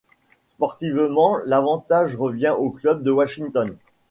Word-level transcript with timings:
Sportivement, 0.55 1.37
l'avantage 1.45 2.15
revient 2.15 2.55
au 2.57 2.71
club 2.71 3.03
de 3.03 3.11
Washington. 3.11 3.77